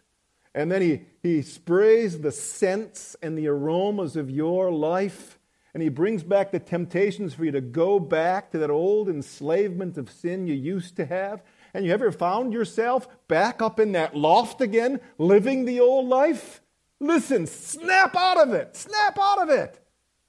[0.56, 5.38] and then he, he sprays the scents and the aromas of your life,
[5.72, 9.96] and he brings back the temptations for you to go back to that old enslavement
[9.96, 14.16] of sin you used to have and you ever found yourself back up in that
[14.16, 16.60] loft again, living the old life?
[17.00, 18.76] Listen, snap out of it.
[18.76, 19.80] Snap out of it.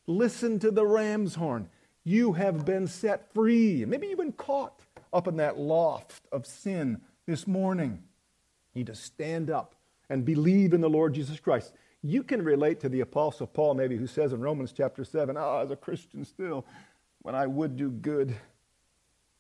[0.08, 1.70] Listen to the ram's horn.
[2.04, 3.86] You have been set free.
[3.86, 8.04] Maybe you've been caught up in that loft of sin this morning.
[8.74, 9.76] You need to stand up
[10.10, 11.74] and believe in the Lord Jesus Christ.
[12.02, 15.58] You can relate to the Apostle Paul, maybe, who says in Romans chapter 7, Ah,
[15.58, 16.66] oh, as a Christian still,
[17.22, 18.36] when I would do good,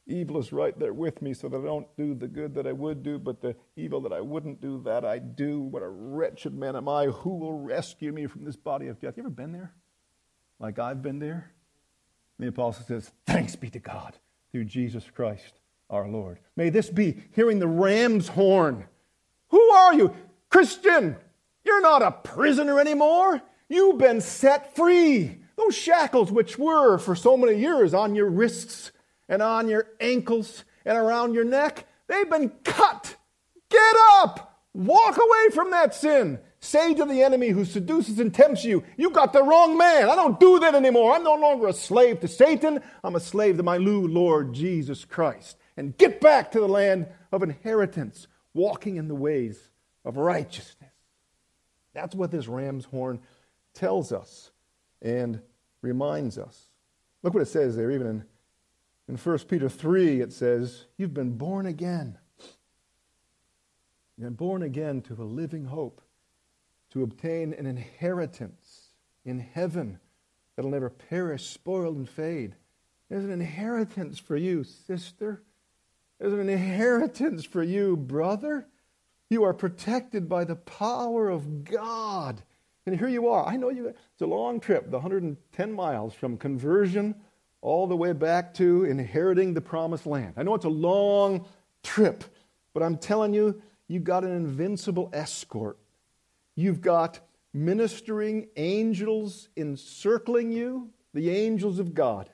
[0.09, 2.71] Evil is right there with me so that I don't do the good that I
[2.71, 5.61] would do, but the evil that I wouldn't do, that I do.
[5.61, 7.05] What a wretched man am I.
[7.05, 9.17] Who will rescue me from this body of death?
[9.17, 9.73] You ever been there?
[10.59, 11.51] Like I've been there?
[12.39, 14.17] The apostle says, Thanks be to God
[14.51, 16.39] through Jesus Christ our Lord.
[16.55, 18.85] May this be hearing the ram's horn.
[19.49, 20.15] Who are you?
[20.49, 21.17] Christian,
[21.63, 23.41] you're not a prisoner anymore.
[23.67, 25.37] You've been set free.
[25.55, 28.91] Those shackles, which were for so many years on your wrists,
[29.29, 33.15] and on your ankles and around your neck, they've been cut.
[33.69, 34.59] Get up!
[34.73, 36.39] Walk away from that sin.
[36.59, 40.09] Say to the enemy who seduces and tempts you, You got the wrong man.
[40.09, 41.13] I don't do that anymore.
[41.13, 42.81] I'm no longer a slave to Satan.
[43.03, 45.57] I'm a slave to my new Lord Jesus Christ.
[45.77, 49.69] And get back to the land of inheritance, walking in the ways
[50.03, 50.91] of righteousness.
[51.93, 53.19] That's what this ram's horn
[53.73, 54.51] tells us
[55.01, 55.41] and
[55.81, 56.65] reminds us.
[57.23, 58.25] Look what it says there, even in
[59.09, 62.19] in 1 Peter 3, it says, You've been born again.
[64.15, 66.03] You've been born again to a living hope,
[66.91, 68.89] to obtain an inheritance
[69.25, 69.99] in heaven
[70.55, 72.55] that'll never perish, spoil, and fade.
[73.09, 75.41] There's an inheritance for you, sister.
[76.19, 78.67] There's an inheritance for you, brother.
[79.27, 82.43] You are protected by the power of God.
[82.85, 83.43] And here you are.
[83.47, 87.15] I know you, it's a long trip, the 110 miles from conversion
[87.61, 90.33] all the way back to inheriting the promised land.
[90.37, 91.45] I know it's a long
[91.83, 92.23] trip,
[92.73, 95.77] but I'm telling you, you've got an invincible escort.
[96.55, 97.19] You've got
[97.53, 102.29] ministering angels encircling you, the angels of God.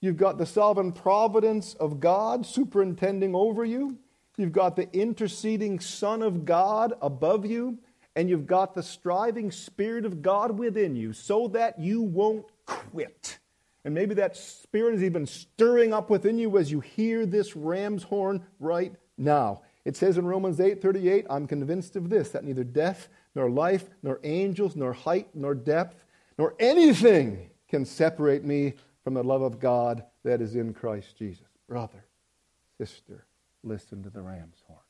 [0.00, 3.98] You've got the sovereign providence of God superintending over you.
[4.36, 7.78] You've got the interceding Son of God above you.
[8.16, 13.38] And you've got the striving Spirit of God within you so that you won't quit.
[13.84, 18.04] And maybe that spirit is even stirring up within you as you hear this ram's
[18.04, 19.62] horn right now.
[19.84, 24.20] It says in Romans 8:38, I'm convinced of this, that neither death, nor life, nor
[24.24, 26.04] angels, nor height, nor depth,
[26.38, 31.46] nor anything can separate me from the love of God that is in Christ Jesus.
[31.68, 32.06] Brother,
[32.78, 33.26] sister,
[33.62, 34.80] listen to the ram's horn.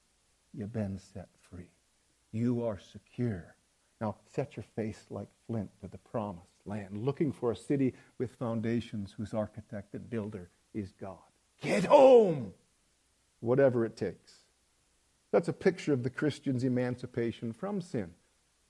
[0.53, 1.71] You've been set free.
[2.31, 3.57] You are secure.
[4.01, 8.35] Now set your face like flint to the promised land, looking for a city with
[8.37, 11.19] foundations whose architect and builder is God.
[11.61, 12.53] Get home!
[13.41, 14.33] Whatever it takes.
[15.31, 18.11] That's a picture of the Christian's emancipation from sin.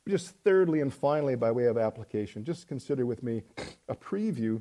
[0.09, 3.43] Just thirdly and finally, by way of application, just consider with me
[3.89, 4.61] a preview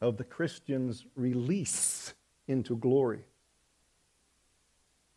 [0.00, 2.14] of the Christian's release
[2.48, 3.24] into glory.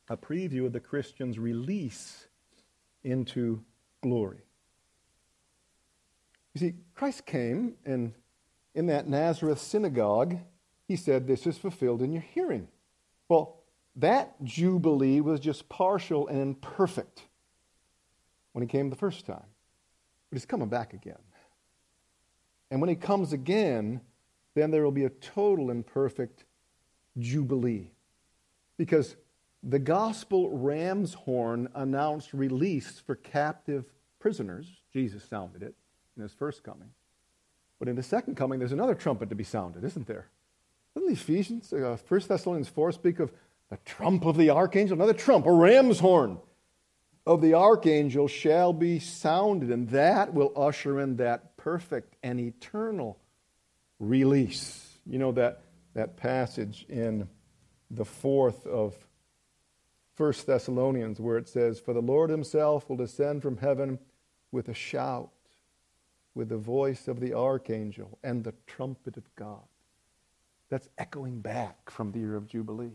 [0.10, 2.28] A preview of the Christian's release
[3.04, 3.64] into
[4.02, 4.40] glory.
[6.54, 8.14] You see, Christ came and
[8.76, 10.38] in that Nazareth synagogue,
[10.88, 12.68] he said, This is fulfilled in your hearing.
[13.28, 13.58] Well,
[13.96, 17.24] that jubilee was just partial and imperfect
[18.54, 19.44] when he came the first time.
[20.30, 21.20] But he's coming back again.
[22.72, 24.02] And when he comes again,
[24.56, 26.46] then there will be a total and perfect
[27.18, 27.92] jubilee.
[28.78, 29.16] Because
[29.64, 33.86] the gospel ram's horn announced release for captive
[34.20, 34.68] prisoners.
[34.94, 35.76] Jesus sounded it
[36.20, 36.90] in his first coming.
[37.80, 40.28] But in the second coming, there's another trumpet to be sounded, isn't there?
[40.94, 43.32] Doesn't Ephesians, uh, 1 Thessalonians 4 speak of
[43.70, 44.96] the trump of the archangel?
[44.96, 46.40] Another trump, a ram's horn
[47.26, 53.18] of the archangel shall be sounded, and that will usher in that perfect and eternal
[54.00, 54.98] release.
[55.06, 55.62] You know that,
[55.94, 57.30] that passage in
[57.90, 58.96] the fourth of
[60.18, 64.00] 1 Thessalonians where it says, For the Lord himself will descend from heaven
[64.52, 65.30] with a shout
[66.36, 69.64] with the voice of the archangel and the trumpet of God.
[70.70, 72.92] That's echoing back from the year of Jubilee,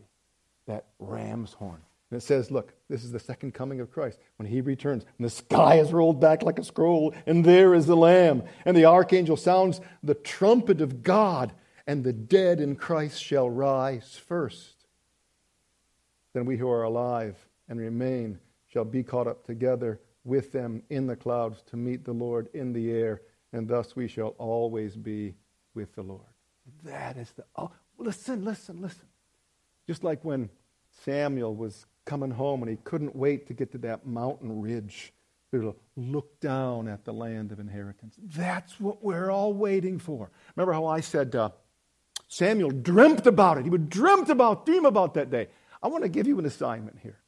[0.66, 1.80] that ram's horn.
[2.10, 4.20] And it says, look, this is the second coming of Christ.
[4.36, 7.86] When he returns, and the sky is rolled back like a scroll, and there is
[7.86, 8.44] the Lamb.
[8.64, 11.52] And the archangel sounds the trumpet of God,
[11.86, 14.86] and the dead in Christ shall rise first.
[16.34, 17.36] Then we who are alive
[17.68, 22.12] and remain shall be caught up together with them in the clouds to meet the
[22.12, 23.22] Lord in the air,
[23.52, 25.34] and thus we shall always be
[25.74, 26.22] with the Lord.
[26.84, 27.44] That is the.
[27.56, 29.06] Oh, listen, listen, listen.
[29.86, 30.48] Just like when
[31.04, 35.12] Samuel was coming home and he couldn't wait to get to that mountain ridge
[35.52, 38.16] to look down at the land of inheritance.
[38.18, 40.30] That's what we're all waiting for.
[40.56, 41.50] Remember how I said uh,
[42.28, 43.64] Samuel dreamt about it?
[43.64, 45.48] He would dreamt about, dream about that day.
[45.82, 47.18] I want to give you an assignment here.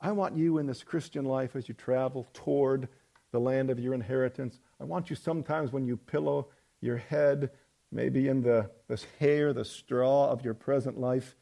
[0.00, 2.88] I want you in this Christian life as you travel toward
[3.32, 4.60] the land of your inheritance.
[4.80, 6.48] I want you sometimes when you pillow
[6.80, 7.50] your head,
[7.90, 11.34] maybe in the this hair, the straw of your present life,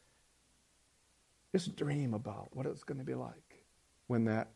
[1.53, 3.65] just dream about what it's going to be like
[4.07, 4.49] when that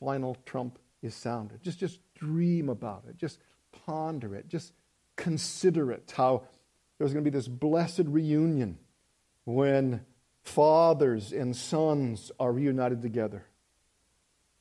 [0.00, 1.62] final trump is sounded.
[1.62, 3.16] Just just dream about it.
[3.16, 3.38] Just
[3.86, 4.48] ponder it.
[4.48, 4.72] Just
[5.16, 6.12] consider it.
[6.16, 6.42] How
[6.98, 8.78] there's going to be this blessed reunion
[9.44, 10.04] when
[10.42, 13.44] fathers and sons are reunited together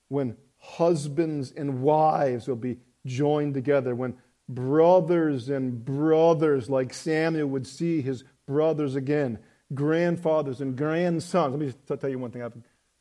[0.09, 4.15] when husbands and wives will be joined together, when
[4.47, 9.39] brothers and brothers like Samuel would see his brothers again,
[9.73, 11.51] grandfathers and grandsons.
[11.51, 12.41] Let me just tell you one thing.
[12.41, 12.57] I have,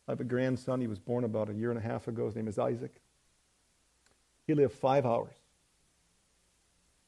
[0.06, 0.80] I have a grandson.
[0.80, 2.26] He was born about a year and a half ago.
[2.26, 3.00] His name is Isaac.
[4.46, 5.34] He lived five hours.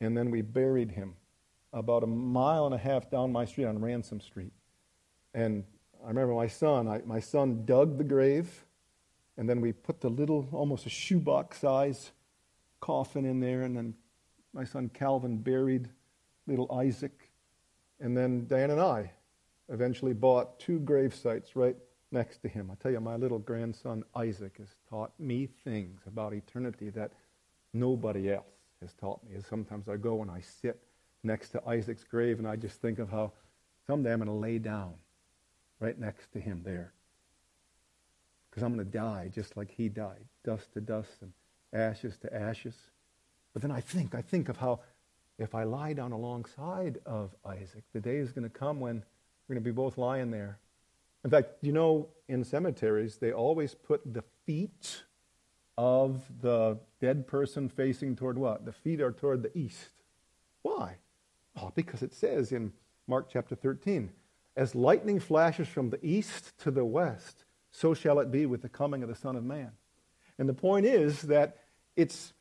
[0.00, 1.14] And then we buried him
[1.72, 4.52] about a mile and a half down my street on Ransom Street.
[5.34, 5.64] And
[6.04, 8.64] I remember my son, I, my son dug the grave
[9.36, 12.10] and then we put the little, almost a shoebox size
[12.80, 13.62] coffin in there.
[13.62, 13.94] And then
[14.52, 15.88] my son Calvin buried
[16.46, 17.30] little Isaac.
[18.00, 19.12] And then Diane and I
[19.68, 21.76] eventually bought two grave sites right
[22.10, 22.70] next to him.
[22.70, 27.12] I tell you, my little grandson Isaac has taught me things about eternity that
[27.72, 28.44] nobody else
[28.80, 29.36] has taught me.
[29.48, 30.82] Sometimes I go and I sit
[31.22, 33.32] next to Isaac's grave and I just think of how
[33.86, 34.94] someday I'm going to lay down
[35.80, 36.92] right next to him there
[38.50, 41.32] because I'm going to die just like he died, dust to dust and
[41.72, 42.74] ashes to ashes.
[43.52, 44.80] But then I think, I think of how
[45.38, 49.02] if I lie down alongside of Isaac, the day is going to come when
[49.48, 50.58] we're going to be both lying there.
[51.24, 55.04] In fact, you know, in cemeteries, they always put the feet
[55.78, 58.64] of the dead person facing toward what?
[58.64, 59.90] The feet are toward the east.
[60.62, 60.96] Why?
[61.60, 62.72] Oh, because it says in
[63.06, 64.10] Mark chapter 13,
[64.60, 68.68] as lightning flashes from the east to the west, so shall it be with the
[68.68, 69.70] coming of the Son of Man.
[70.38, 71.56] And the point is that
[71.96, 72.34] it's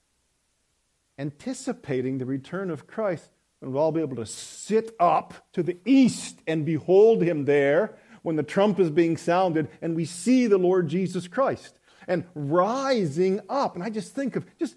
[1.17, 5.77] anticipating the return of Christ when we'll all be able to sit up to the
[5.85, 10.57] east and behold him there when the trump is being sounded and we see the
[10.57, 13.75] Lord Jesus Christ and rising up.
[13.75, 14.75] And I just think of, just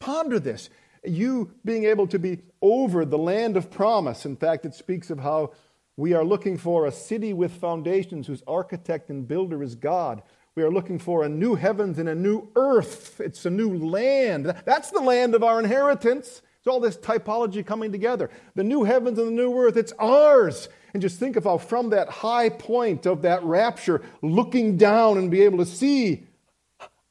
[0.00, 0.68] ponder this.
[1.02, 4.26] You being able to be over the land of promise.
[4.26, 5.52] In fact, it speaks of how
[5.96, 10.22] we are looking for a city with foundations whose architect and builder is God.
[10.54, 13.20] We are looking for a new heavens and a new earth.
[13.20, 14.54] It's a new land.
[14.64, 16.42] That's the land of our inheritance.
[16.58, 18.30] It's all this typology coming together.
[18.54, 20.68] The new heavens and the new earth, it's ours.
[20.92, 25.30] And just think of how, from that high point of that rapture, looking down and
[25.30, 26.26] be able to see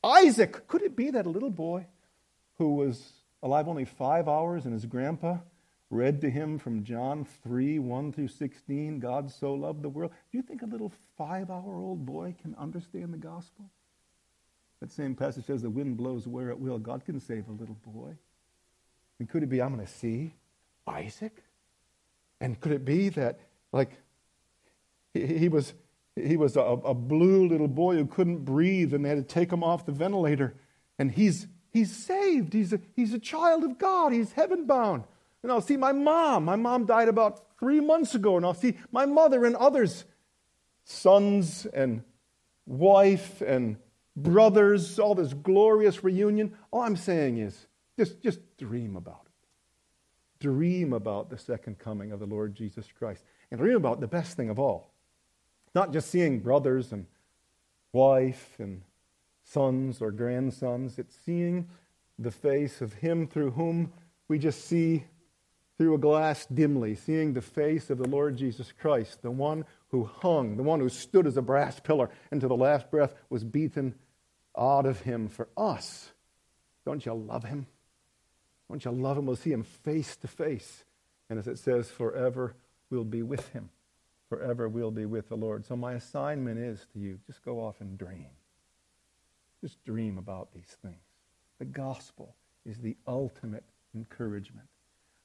[0.03, 1.87] Isaac, could it be that little boy
[2.57, 5.37] who was alive only five hours, and his grandpa
[5.89, 10.11] read to him from John 3 1 through 16, God so loved the world.
[10.31, 13.69] Do you think a little five hour old boy can understand the gospel?
[14.81, 16.77] That same passage says the wind blows where it will.
[16.77, 18.15] God can save a little boy.
[19.19, 20.35] And could it be, I'm going to see
[20.85, 21.43] Isaac?
[22.41, 23.39] And could it be that,
[23.71, 23.91] like,
[25.13, 25.73] he, he was,
[26.15, 29.51] he was a, a blue little boy who couldn't breathe and they had to take
[29.51, 30.55] him off the ventilator?
[30.99, 32.53] And he's, he's saved.
[32.53, 34.11] He's a, he's a child of God.
[34.11, 35.05] He's heaven bound.
[35.45, 36.45] And I'll see my mom.
[36.45, 38.35] My mom died about three months ago.
[38.35, 40.03] And I'll see my mother and others,
[40.85, 42.01] sons and
[42.65, 43.77] wife and
[44.15, 46.57] brothers, all this glorious reunion.
[46.71, 50.43] All I'm saying is just, just dream about it.
[50.43, 53.23] Dream about the second coming of the Lord Jesus Christ.
[53.51, 54.95] And dream about the best thing of all.
[55.75, 57.05] Not just seeing brothers and
[57.93, 58.81] wife and
[59.43, 61.69] sons or grandsons, it's seeing
[62.17, 63.93] the face of Him through whom
[64.27, 65.03] we just see
[65.77, 70.05] through a glass dimly, seeing the face of the Lord Jesus Christ, the one who
[70.05, 73.43] hung, the one who stood as a brass pillar and to the last breath was
[73.43, 73.95] beaten
[74.57, 76.11] out of him for us.
[76.85, 77.67] Don't you love him?
[78.69, 79.25] Don't you love him?
[79.25, 80.85] We'll see him face to face.
[81.29, 82.55] And as it says, forever
[82.89, 83.69] we'll be with him.
[84.29, 85.65] Forever we'll be with the Lord.
[85.65, 88.29] So my assignment is to you just go off and dream.
[89.61, 91.01] Just dream about these things.
[91.59, 93.63] The gospel is the ultimate
[93.93, 94.67] encouragement.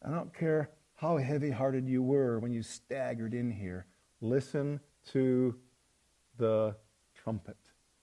[0.04, 3.86] I don't care how heavy hearted you were when you staggered in here.
[4.20, 4.80] Listen
[5.12, 5.54] to
[6.36, 6.74] the
[7.14, 7.56] trumpet.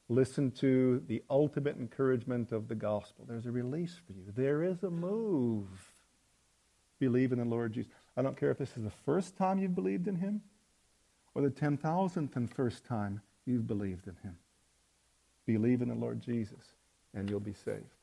[0.10, 3.26] Listen to the ultimate encouragement of the gospel.
[3.28, 4.32] There's a release for you.
[4.36, 5.68] There is a move.
[7.00, 7.92] Believe in the Lord Jesus.
[8.16, 10.42] I don't care if this is the first time you've believed in him
[11.36, 14.38] or the 10,000th and first time you've believed in him.
[15.46, 16.74] Believe in the Lord Jesus
[17.14, 17.97] and you'll be saved.